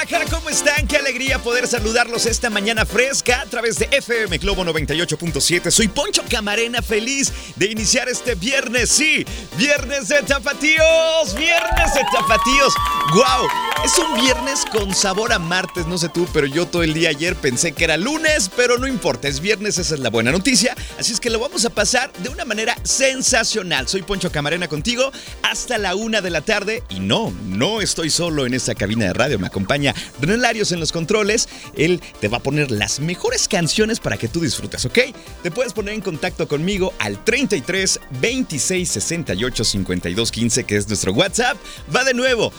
[0.00, 0.86] Guadalajara, ¿cómo están?
[0.86, 5.70] Qué alegría poder saludarlos esta mañana fresca a través de FM Globo 98.7.
[5.70, 9.26] Soy Poncho Camarena, feliz de iniciar este viernes, sí,
[9.58, 12.72] viernes de tapatíos, viernes de tapatíos.
[13.12, 13.48] ¡Wow!
[13.84, 17.08] Es un viernes con sabor a martes, no sé tú, pero yo todo el día
[17.08, 20.76] ayer pensé que era lunes, pero no importa, es viernes, esa es la buena noticia.
[20.98, 23.88] Así es que lo vamos a pasar de una manera sensacional.
[23.88, 25.10] Soy Poncho Camarena contigo
[25.42, 29.14] hasta la una de la tarde y no, no estoy solo en esta cabina de
[29.14, 31.48] radio, me acompaña René Larios en los controles.
[31.74, 34.98] Él te va a poner las mejores canciones para que tú disfrutes, ¿ok?
[35.42, 41.12] Te puedes poner en contacto conmigo al 33 26 68 52 15, que es nuestro
[41.12, 41.56] WhatsApp.
[41.94, 42.52] Va de nuevo,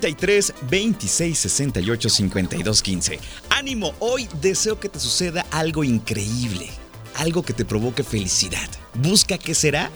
[0.00, 3.18] 33 26 68 52 15.
[3.50, 6.70] Ánimo, hoy deseo que te suceda algo increíble,
[7.16, 8.68] algo que te provoque felicidad.
[8.94, 9.90] Busca qué será,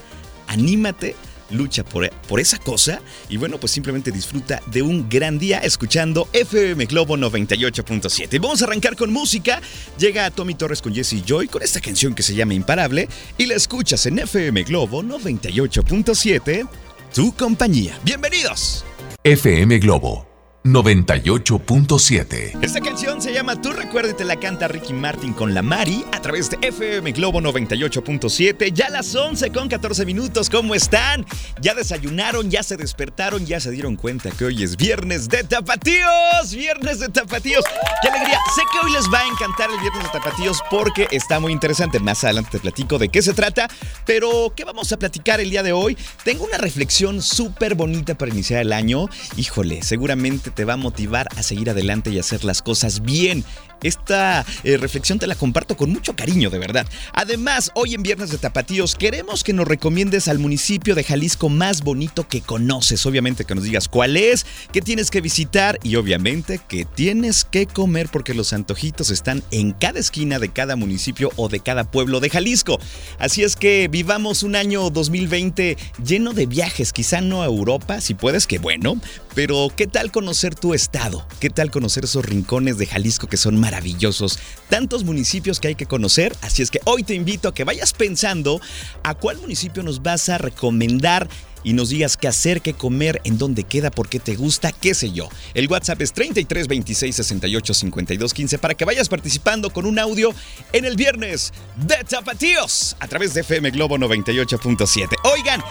[0.47, 1.15] anímate
[1.49, 6.27] lucha por, por, esa cosa y bueno, pues simplemente disfruta de un gran día escuchando
[6.33, 8.33] FM Globo 98.7.
[8.33, 9.61] Y vamos a arrancar con música.
[9.97, 13.55] Llega Tommy Torres con Jesse Joy con esta canción que se llama Imparable y la
[13.55, 16.67] escuchas en FM Globo 98.7,
[17.15, 17.97] tu compañía.
[18.03, 18.86] Bienvenidos.
[19.27, 20.26] FM Globo
[20.73, 22.61] 98.7.
[22.61, 26.03] Esta canción se llama Tu recuerdo y te la canta Ricky Martin con la Mari
[26.11, 28.73] a través de FM Globo 98.7.
[28.73, 30.49] Ya las 11 con 14 minutos.
[30.49, 31.25] ¿Cómo están?
[31.61, 32.51] ¿Ya desayunaron?
[32.51, 33.45] ¿Ya se despertaron?
[33.45, 36.51] ¿Ya se dieron cuenta que hoy es viernes de tapatíos?
[36.51, 37.63] Viernes de tapatíos.
[38.01, 38.37] ¡Qué alegría!
[38.55, 41.99] Sé que hoy les va a encantar el viernes de tapatíos porque está muy interesante.
[41.99, 43.69] Más adelante te platico de qué se trata.
[44.05, 45.97] Pero, ¿qué vamos a platicar el día de hoy?
[46.23, 49.07] Tengo una reflexión súper bonita para iniciar el año.
[49.37, 53.45] Híjole, seguramente te va a motivar a seguir adelante y hacer las cosas bien.
[53.83, 56.87] Esta eh, reflexión te la comparto con mucho cariño, de verdad.
[57.13, 61.81] Además, hoy en Viernes de Tapatíos queremos que nos recomiendes al municipio de Jalisco más
[61.81, 63.05] bonito que conoces.
[63.05, 67.67] Obviamente que nos digas cuál es, qué tienes que visitar y obviamente que tienes que
[67.67, 72.19] comer porque los antojitos están en cada esquina de cada municipio o de cada pueblo
[72.19, 72.79] de Jalisco.
[73.19, 78.13] Así es que vivamos un año 2020 lleno de viajes, quizá no a Europa, si
[78.13, 78.99] puedes, que bueno,
[79.35, 81.27] pero ¿qué tal conocer tu estado?
[81.39, 84.39] ¿Qué tal conocer esos rincones de Jalisco que son maravillosos?
[84.69, 87.91] Tantos municipios que hay que conocer, así es que hoy te invito a que vayas
[87.91, 88.61] pensando
[89.03, 91.27] a cuál municipio nos vas a recomendar
[91.63, 94.93] y nos digas qué hacer, qué comer, en dónde queda, por qué te gusta, qué
[94.93, 95.27] sé yo.
[95.53, 100.33] El WhatsApp es 33 26 68 52 15 para que vayas participando con un audio
[100.71, 105.09] en el viernes de Tapatíos a través de FM Globo 98.7.
[105.25, 105.61] Oigan,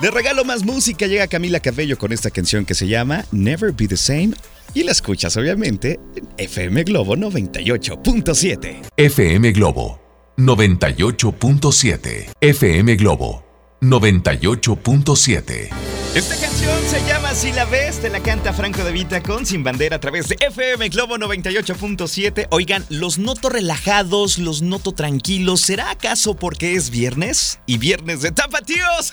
[0.00, 3.86] de regalo más música llega Camila Cabello con esta canción que se llama Never Be
[3.86, 4.32] the Same.
[4.74, 8.90] Y la escuchas obviamente en FM Globo 98.7.
[8.96, 10.00] FM Globo
[10.36, 12.32] 98.7.
[12.40, 13.44] FM Globo
[13.80, 15.93] 98.7.
[16.14, 19.64] Esta canción se llama Si la ves, te la canta Franco de Vita con Sin
[19.64, 22.46] Bandera a través de FM Globo 98.7.
[22.50, 25.62] Oigan, los noto relajados, los noto tranquilos.
[25.62, 27.58] ¿Será acaso porque es viernes?
[27.66, 29.12] Y viernes de tapatíos.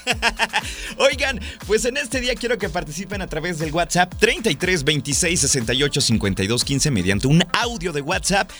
[0.97, 6.01] Oigan, pues en este día quiero que participen a través del WhatsApp 33 26 68
[6.01, 8.51] 52 15 mediante un audio de WhatsApp.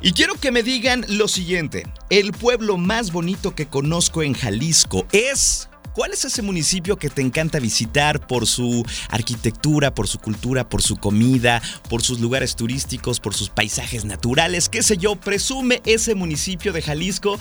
[0.00, 5.08] Y quiero que me digan lo siguiente, el pueblo más bonito que conozco en Jalisco
[5.10, 5.68] es...
[5.94, 10.82] ¿Cuál es ese municipio que te encanta visitar por su arquitectura, por su cultura, por
[10.82, 14.68] su comida, por sus lugares turísticos, por sus paisajes naturales?
[14.68, 15.14] ¿Qué sé yo?
[15.14, 17.38] Presume ese municipio de Jalisco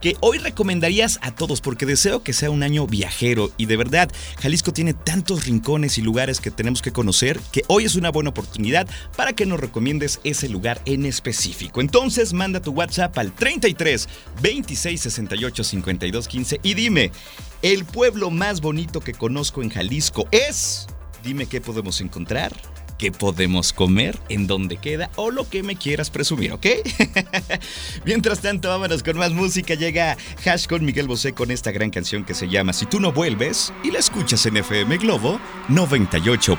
[0.00, 4.10] que hoy recomendarías a todos porque deseo que sea un año viajero y de verdad
[4.40, 8.30] Jalisco tiene tantos rincones y lugares que tenemos que conocer que hoy es una buena
[8.30, 11.80] oportunidad para que nos recomiendes ese lugar en específico.
[11.80, 14.08] Entonces manda tu WhatsApp al 33
[14.42, 17.10] 26 68 52 15 y dime,
[17.62, 20.86] el pueblo más bonito que conozco en Jalisco es...
[21.24, 22.52] Dime qué podemos encontrar.
[22.98, 26.66] Qué podemos comer, en dónde queda o lo que me quieras presumir, ¿ok?
[28.04, 29.74] Mientras tanto, vámonos con más música.
[29.74, 33.12] Llega Hash con Miguel Bosé con esta gran canción que se llama Si tú no
[33.12, 36.58] vuelves y la escuchas en FM Globo 98.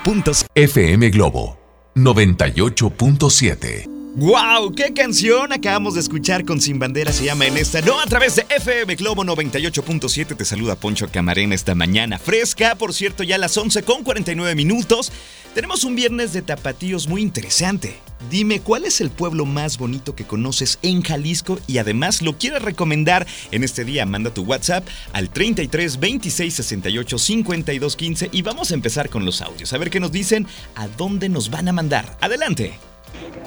[0.56, 1.60] FM Globo
[1.96, 3.99] 98.7.
[4.16, 4.74] ¡Wow!
[4.76, 7.14] ¡Qué canción acabamos de escuchar con Sin Bandera!
[7.14, 10.36] Se llama En esta, no a través de FM Globo 98.7.
[10.36, 12.74] Te saluda Poncho Camarena esta mañana fresca.
[12.76, 15.12] Por cierto, ya a las 11 con 49 minutos.
[15.54, 17.98] Tenemos un viernes de tapatíos muy interesante.
[18.32, 22.64] Dime, ¿cuál es el pueblo más bonito que conoces en Jalisco y además lo quieres
[22.64, 24.08] recomendar en este día?
[24.08, 29.42] Manda tu WhatsApp al 33 26 68 52 15 y vamos a empezar con los
[29.42, 29.72] audios.
[29.72, 32.18] A ver qué nos dicen, a dónde nos van a mandar.
[32.22, 32.89] Adelante.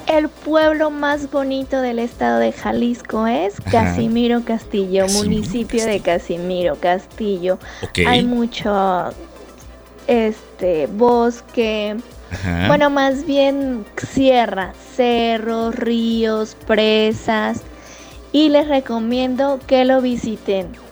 [0.07, 7.57] El pueblo más bonito del estado de Jalisco es Casimiro Castillo, municipio de Casimiro Castillo.
[8.05, 9.11] Hay mucho
[10.07, 11.95] este bosque,
[12.67, 17.61] bueno, más bien sierra, cerros, ríos, presas.
[18.31, 20.82] Y les recomiendo que lo visiten.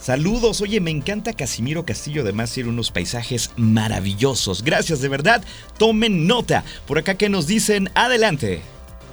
[0.00, 4.64] Saludos, oye, me encanta Casimiro Castillo, además tiene unos paisajes maravillosos.
[4.64, 5.44] Gracias, de verdad.
[5.76, 6.64] Tomen nota.
[6.86, 8.62] Por acá que nos dicen, adelante.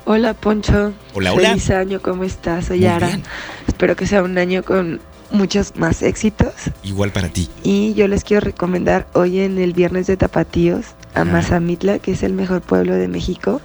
[0.05, 0.93] Hola, Poncho.
[1.13, 1.49] Hola, hola.
[1.49, 2.67] Feliz año, ¿cómo estás?
[2.67, 3.19] Soy Ara.
[3.67, 6.53] Espero que sea un año con muchos más éxitos.
[6.83, 7.49] Igual para ti.
[7.63, 10.85] Y yo les quiero recomendar hoy en el viernes de Tapatíos
[11.15, 13.59] a Mazamitla, que es el mejor pueblo de México.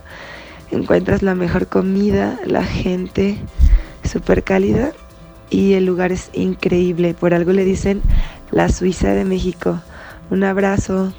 [0.72, 3.38] Encuentras la mejor comida, la gente
[4.02, 4.92] súper cálida
[5.52, 7.14] y el lugar es increíble.
[7.14, 8.00] Por algo le dicen
[8.50, 9.80] la Suiza de México.
[10.30, 11.12] Un abrazo.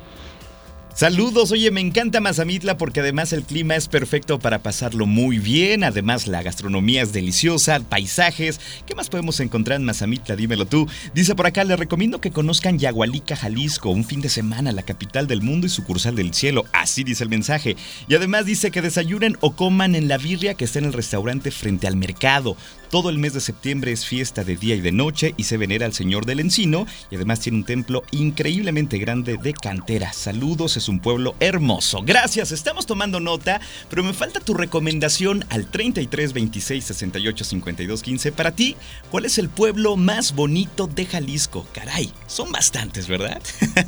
[0.96, 5.84] Saludos, oye, me encanta Mazamitla porque además el clima es perfecto para pasarlo muy bien,
[5.84, 10.36] además la gastronomía es deliciosa, paisajes, ¿qué más podemos encontrar en Mazamitla?
[10.36, 10.88] Dímelo tú.
[11.16, 15.26] Dice por acá, le recomiendo que conozcan Yagualica, Jalisco, un fin de semana, la capital
[15.26, 17.76] del mundo y sucursal del cielo, así dice el mensaje.
[18.08, 21.50] Y además dice que desayunen o coman en la birria que está en el restaurante
[21.50, 22.56] frente al mercado.
[22.94, 25.88] Todo el mes de septiembre es fiesta de día y de noche y se venera
[25.88, 30.14] al Señor del Encino y además tiene un templo increíblemente grande de cantera.
[30.14, 32.04] Saludos, es un pueblo hermoso.
[32.06, 33.60] Gracias, estamos tomando nota,
[33.90, 38.32] pero me falta tu recomendación al 33 26 68 52 15.
[38.32, 38.76] Para ti,
[39.10, 41.66] ¿cuál es el pueblo más bonito de Jalisco?
[41.74, 43.42] Caray, son bastantes, ¿verdad?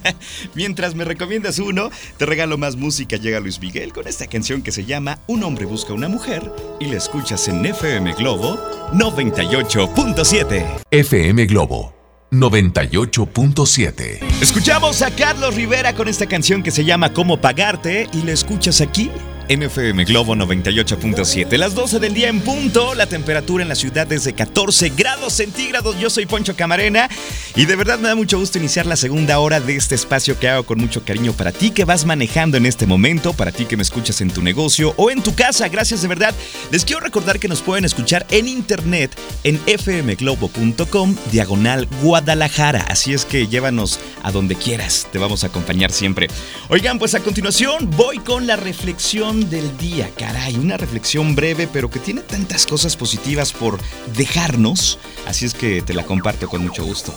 [0.55, 3.17] Mientras me recomiendas uno, te regalo más música.
[3.17, 6.85] Llega Luis Miguel con esta canción que se llama Un hombre busca una mujer y
[6.85, 8.59] la escuchas en FM Globo
[8.95, 10.83] 98.7.
[10.89, 11.93] FM Globo
[12.31, 14.21] 98.7.
[14.41, 18.79] Escuchamos a Carlos Rivera con esta canción que se llama Cómo pagarte y la escuchas
[18.79, 19.11] aquí
[19.49, 21.57] MFM Globo 98.7.
[21.57, 25.33] Las 12 del día en punto, la temperatura en la ciudad es de 14 grados
[25.33, 25.99] centígrados.
[25.99, 27.09] Yo soy Poncho Camarena
[27.55, 30.49] y de verdad me da mucho gusto iniciar la segunda hora de este espacio que
[30.49, 33.77] hago con mucho cariño para ti que vas manejando en este momento, para ti que
[33.77, 35.67] me escuchas en tu negocio o en tu casa.
[35.67, 36.33] Gracias de verdad.
[36.71, 39.11] Les quiero recordar que nos pueden escuchar en internet
[39.43, 42.81] en fmglobo.com diagonal Guadalajara.
[42.89, 45.07] Así es que llévanos a donde quieras.
[45.11, 46.27] Te vamos a acompañar siempre.
[46.69, 51.89] Oigan, pues a continuación voy con la reflexión del día, caray, una reflexión breve, pero
[51.89, 53.79] que tiene tantas cosas positivas por
[54.15, 54.97] dejarnos,
[55.27, 57.13] así es que te la comparto con mucho gusto.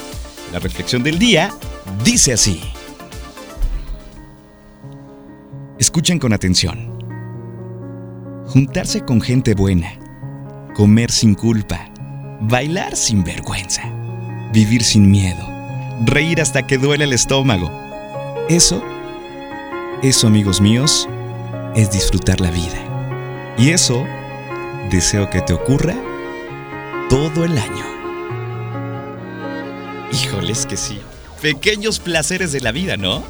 [0.53, 1.55] La reflexión del día
[2.05, 2.61] dice así.
[5.79, 6.99] Escuchen con atención.
[8.49, 9.93] Juntarse con gente buena,
[10.75, 11.89] comer sin culpa,
[12.41, 13.83] bailar sin vergüenza,
[14.53, 15.47] vivir sin miedo,
[16.05, 17.71] reír hasta que duele el estómago.
[18.49, 18.83] Eso,
[20.03, 21.09] eso amigos míos,
[21.75, 23.55] es disfrutar la vida.
[23.59, 24.07] Y eso
[24.91, 25.95] deseo que te ocurra
[27.09, 27.85] todo el año.
[30.13, 30.99] Híjoles que sí.
[31.43, 33.23] Pequeños placeres de la vida, ¿no?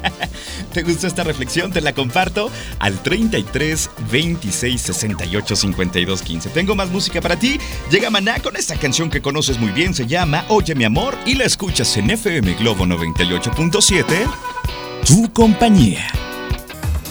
[0.72, 1.72] ¿Te gustó esta reflexión?
[1.72, 6.48] Te la comparto al 33 26 68 52 15.
[6.50, 7.58] Tengo más música para ti.
[7.90, 9.94] Llega Maná con esta canción que conoces muy bien.
[9.94, 14.04] Se llama Oye mi amor y la escuchas en FM Globo 98.7.
[15.06, 16.06] Tu compañía.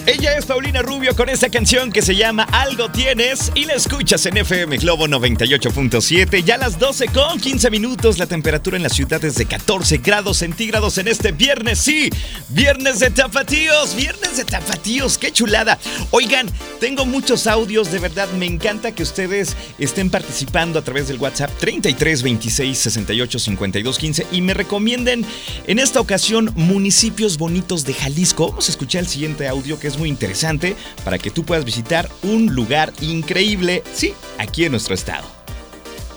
[0.08, 4.24] Ella es Paulina Rubio con esta canción que se llama Algo Tienes y la escuchas
[4.24, 6.42] en FM Globo 98.7.
[6.42, 9.98] Ya a las 12 con 15 minutos, la temperatura en la ciudad es de 14
[9.98, 11.80] grados centígrados en este viernes.
[11.80, 12.08] Sí,
[12.48, 15.78] viernes de tapatíos, viernes de tapatíos, qué chulada.
[16.10, 16.48] Oigan,
[16.80, 21.50] tengo muchos audios, de verdad me encanta que ustedes estén participando a través del WhatsApp
[21.58, 25.26] 33 26 68 52 15 y me recomienden
[25.66, 28.48] en esta ocasión municipios bonitos de Jalisco.
[28.48, 32.08] Vamos a escuchar el siguiente audio que es muy interesante para que tú puedas visitar
[32.22, 35.26] un lugar increíble, sí, aquí en nuestro estado.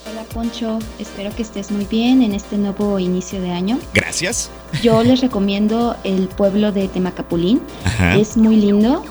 [0.09, 0.79] Hola Poncho.
[0.99, 3.79] Espero que estés muy bien en este nuevo inicio de año.
[3.93, 4.49] Gracias.
[4.81, 7.61] Yo les recomiendo el pueblo de Temacapulín.
[8.17, 9.03] Es muy lindo.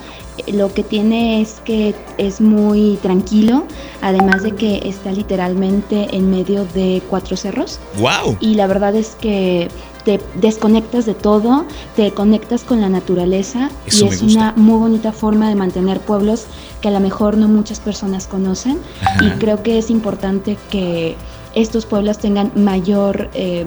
[0.47, 3.67] Lo que tiene es que es muy tranquilo,
[4.01, 7.79] además de que está literalmente en medio de cuatro cerros.
[7.99, 8.39] ¡Wow!
[8.41, 9.69] Y la verdad es que
[10.19, 11.65] te desconectas de todo,
[11.95, 16.47] te conectas con la naturaleza y es una muy bonita forma de mantener pueblos
[16.81, 18.79] que a lo mejor no muchas personas conocen
[19.21, 21.17] y creo que es importante que
[21.55, 23.67] estos pueblos tengan mayor eh,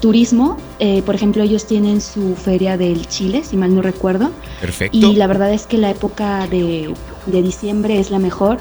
[0.00, 0.56] turismo.
[0.78, 4.30] Eh, por ejemplo, ellos tienen su feria del Chile, si mal no recuerdo.
[4.60, 4.96] Perfecto.
[4.96, 6.94] Y la verdad es que la época de,
[7.26, 8.58] de diciembre es la mejor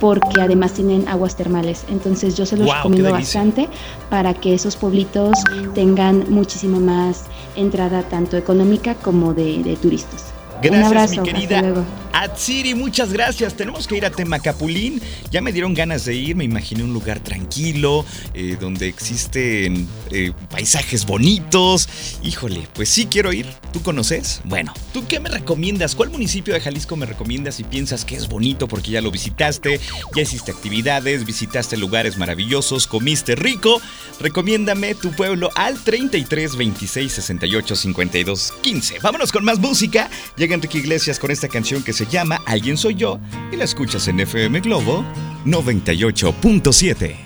[0.00, 1.84] porque además tienen aguas termales.
[1.88, 3.68] Entonces yo se los recomiendo bastante
[4.10, 5.32] para que esos pueblitos
[5.74, 7.24] tengan muchísima más
[7.54, 10.32] entrada tanto económica como de, de turistas.
[10.62, 11.84] Gracias, Un abrazo, mi querida
[12.16, 13.58] Atsiri, muchas gracias.
[13.58, 15.02] Tenemos que ir a Temacapulín.
[15.30, 16.34] Ya me dieron ganas de ir.
[16.34, 21.90] Me imaginé un lugar tranquilo, eh, donde existen eh, paisajes bonitos.
[22.22, 23.46] Híjole, pues sí quiero ir.
[23.70, 24.40] ¿Tú conoces?
[24.44, 25.94] Bueno, ¿tú qué me recomiendas?
[25.94, 29.78] ¿Cuál municipio de Jalisco me recomiendas si piensas que es bonito porque ya lo visitaste,
[30.14, 33.82] ya hiciste actividades, visitaste lugares maravillosos, comiste rico?
[34.20, 38.98] Recomiéndame tu pueblo al 33 26 68 52 15.
[39.00, 40.08] Vámonos con más música.
[40.38, 43.18] Llega Enrique Iglesias con esta canción que se llama Alguien Soy Yo
[43.52, 45.04] y la escuchas en FM Globo
[45.44, 47.16] 98.7.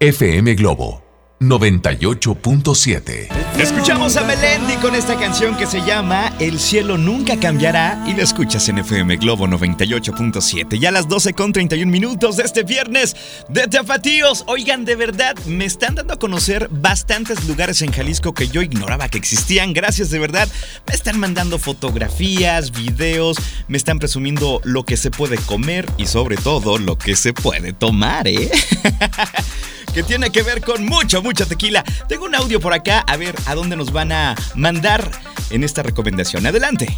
[0.00, 1.07] FM Globo
[1.40, 3.28] 98.7.
[3.60, 8.24] Escuchamos a Melendi con esta canción que se llama El cielo nunca cambiará y la
[8.24, 10.80] escuchas en FM Globo 98.7.
[10.80, 13.14] Ya a las 12 con 31 minutos de este viernes
[13.48, 14.42] de Tapatíos.
[14.48, 19.08] Oigan, de verdad, me están dando a conocer bastantes lugares en Jalisco que yo ignoraba
[19.08, 19.72] que existían.
[19.72, 20.48] Gracias, de verdad.
[20.88, 23.36] Me están mandando fotografías, videos,
[23.68, 27.72] me están presumiendo lo que se puede comer y sobre todo lo que se puede
[27.72, 28.50] tomar, ¿eh?
[29.98, 31.82] que tiene que ver con mucho, mucha tequila.
[32.06, 35.10] Tengo un audio por acá, a ver a dónde nos van a mandar
[35.50, 36.46] en esta recomendación.
[36.46, 36.96] Adelante.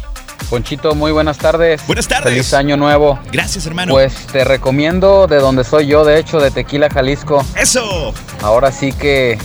[0.51, 1.81] Ponchito, muy buenas tardes.
[1.87, 2.31] Buenas tardes.
[2.31, 3.19] Feliz año nuevo.
[3.31, 3.91] Gracias, hermano.
[3.93, 7.43] Pues te recomiendo de donde soy yo, de hecho, de Tequila, Jalisco.
[7.55, 8.13] ¡Eso!
[8.43, 9.39] Ahora sí que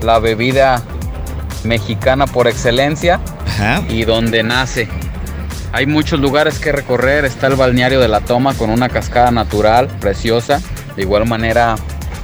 [0.00, 0.82] la bebida
[1.64, 3.82] mexicana por excelencia Ajá.
[3.90, 4.88] y donde nace.
[5.72, 7.26] Hay muchos lugares que recorrer.
[7.26, 10.62] Está el balneario de la Toma con una cascada natural preciosa.
[10.96, 11.76] De igual manera,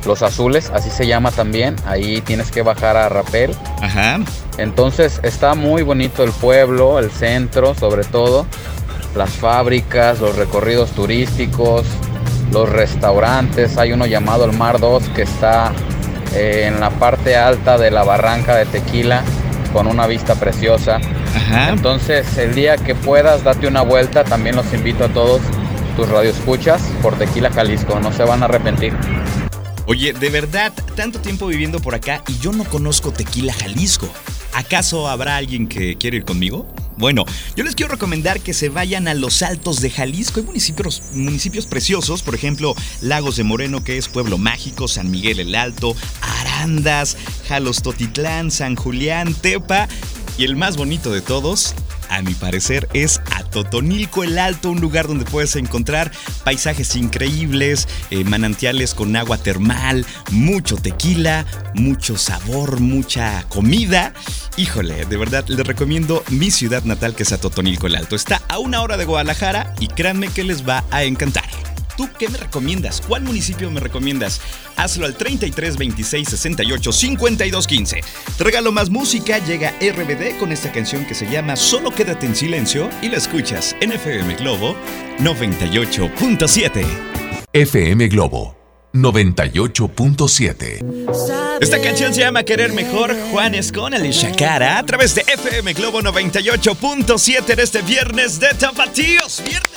[0.06, 1.76] los Azules, así se llama también.
[1.86, 3.54] Ahí tienes que bajar a Rapel.
[3.80, 4.20] Ajá.
[4.58, 8.46] Entonces está muy bonito el pueblo, el centro sobre todo,
[9.14, 11.86] las fábricas, los recorridos turísticos,
[12.52, 13.76] los restaurantes.
[13.78, 15.72] Hay uno llamado el Mar 2 que está
[16.34, 19.22] eh, en la parte alta de la barranca de Tequila
[19.72, 20.98] con una vista preciosa.
[21.36, 21.70] Ajá.
[21.70, 25.40] Entonces el día que puedas date una vuelta, también los invito a todos
[25.96, 28.94] tus radioescuchas por Tequila Jalisco, no se van a arrepentir.
[29.88, 34.06] Oye, de verdad, tanto tiempo viviendo por acá y yo no conozco Tequila Jalisco.
[34.52, 36.70] ¿Acaso habrá alguien que quiere ir conmigo?
[36.98, 37.24] Bueno,
[37.56, 40.40] yo les quiero recomendar que se vayan a los Altos de Jalisco.
[40.40, 45.40] Hay municipios, municipios preciosos, por ejemplo, Lagos de Moreno, que es pueblo mágico, San Miguel
[45.40, 47.16] el Alto, Arandas,
[47.48, 49.88] Jalostotitlán, San Julián, Tepa
[50.36, 51.74] y el más bonito de todos,
[52.10, 53.17] a mi parecer, es
[53.50, 56.10] Totonilco el Alto, un lugar donde puedes encontrar
[56.44, 64.12] paisajes increíbles, eh, manantiales con agua termal, mucho tequila, mucho sabor, mucha comida.
[64.56, 68.16] Híjole, de verdad les recomiendo mi ciudad natal que es Totonilco el Alto.
[68.16, 71.57] Está a una hora de Guadalajara y créanme que les va a encantar.
[71.98, 73.00] ¿Tú qué me recomiendas?
[73.00, 74.40] ¿Cuál municipio me recomiendas?
[74.76, 78.00] Hazlo al 33 26 68 52 15.
[78.36, 82.36] Te regalo más música, llega RBD con esta canción que se llama Solo quédate en
[82.36, 84.76] silencio y la escuchas en FM Globo
[85.18, 86.84] 98.7.
[87.52, 88.56] FM Globo
[88.92, 91.58] 98.7.
[91.60, 96.00] Esta canción se llama Querer Mejor, Juan Esconal y Shakara, a través de FM Globo
[96.00, 99.42] 98.7 en este viernes de Tapatíos.
[99.44, 99.67] Viernes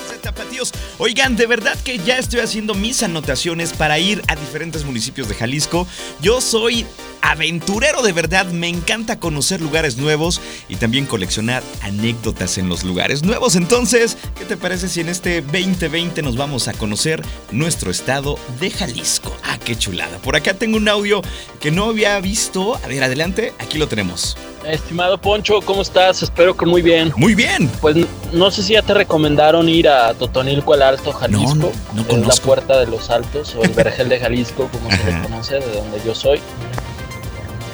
[0.98, 5.36] Oigan, de verdad que ya estoy haciendo mis anotaciones para ir a diferentes municipios de
[5.36, 5.88] Jalisco.
[6.22, 6.86] Yo soy
[7.22, 13.24] aventurero de verdad, me encanta conocer lugares nuevos y también coleccionar anécdotas en los lugares
[13.24, 13.56] nuevos.
[13.56, 18.72] Entonces, ¿qué te parece si en este 2020 nos vamos a conocer nuestro estado de
[18.72, 19.36] Jalisco?
[19.44, 20.18] Ah, qué chulada.
[20.20, 21.22] Por acá tengo un audio
[21.60, 22.76] que no había visto.
[22.76, 24.38] A ver, adelante, aquí lo tenemos.
[24.66, 26.22] Estimado Poncho, ¿cómo estás?
[26.22, 27.12] Espero que muy bien.
[27.16, 27.70] Muy bien.
[27.82, 27.96] Pues
[28.32, 31.56] no sé si ya te recomendaron ir a Totonilco el Alto, Jalisco.
[31.56, 34.90] No, no, no Es la Puerta de los Altos o el Vergel de Jalisco, como
[34.92, 36.40] se le conoce, de donde yo soy.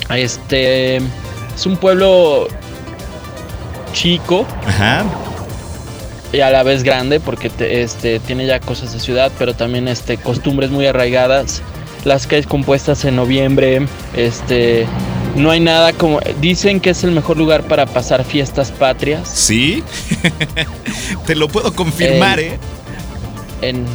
[0.09, 2.47] Este es un pueblo
[3.93, 4.45] chico.
[4.65, 5.05] Ajá.
[6.33, 10.17] Y a la vez grande porque este, tiene ya cosas de ciudad, pero también este,
[10.17, 11.61] costumbres muy arraigadas
[12.03, 13.85] las calles compuestas en noviembre,
[14.15, 14.87] este,
[15.37, 16.19] no hay nada como.
[16.41, 19.29] Dicen que es el mejor lugar para pasar fiestas patrias.
[19.29, 19.83] Sí,
[21.25, 22.57] te lo puedo confirmar, ¿eh?
[23.61, 23.85] En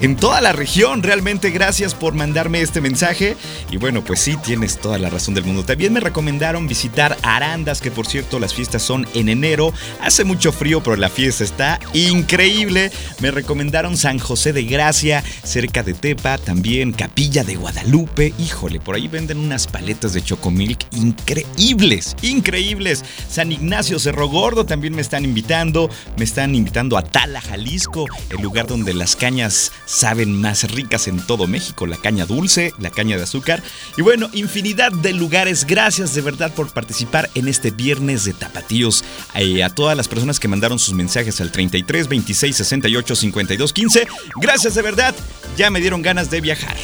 [0.00, 1.02] en toda la región.
[1.02, 3.36] Realmente gracias por mandarme este mensaje.
[3.70, 5.64] Y bueno, pues sí, tienes toda la razón del mundo.
[5.64, 9.72] También me recomendaron visitar Arandas, que por cierto las fiestas son en enero.
[10.02, 12.90] Hace mucho frío, pero la fiesta está increíble.
[13.20, 16.38] Me recomendaron San José de Gracia, cerca de Tepa.
[16.38, 18.34] También Capilla de Guadalupe.
[18.38, 23.04] Híjole, por ahí venden unas paletas de Chocomilk increíbles, increíbles.
[23.28, 25.90] San Ignacio Cerro Gordo también me están invitando.
[26.16, 31.24] Me están invitando a Tala, Jalisco, el lugar donde las cañas saben más ricas en
[31.24, 33.62] todo México, la caña dulce, la caña de azúcar
[33.96, 35.64] y bueno, infinidad de lugares.
[35.66, 39.04] Gracias de verdad por participar en este viernes de tapatíos.
[39.34, 44.08] Eh, a todas las personas que mandaron sus mensajes al 33 26 68 52 15.
[44.36, 45.14] Gracias de verdad,
[45.56, 46.76] ya me dieron ganas de viajar.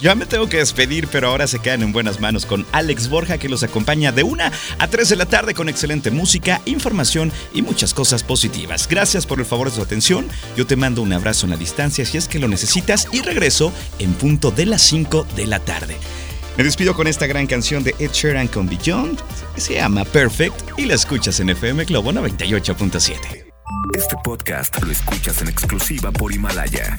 [0.00, 3.38] Ya me tengo que despedir, pero ahora se quedan en buenas manos con Alex Borja
[3.38, 7.62] que los acompaña de una a 3 de la tarde con excelente música, información y
[7.62, 8.86] muchas cosas positivas.
[8.88, 10.28] Gracias por el favor de su atención.
[10.56, 13.72] Yo te mando un abrazo en la distancia si es que lo necesitas y regreso
[13.98, 15.96] en punto de las 5 de la tarde.
[16.56, 19.20] Me despido con esta gran canción de Ed Sheeran con Beyond,
[19.56, 23.46] se llama Perfect y la escuchas en FM Globo 98.7.
[23.94, 26.98] Este podcast lo escuchas en exclusiva por Himalaya.